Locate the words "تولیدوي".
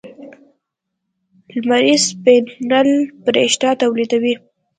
3.81-4.33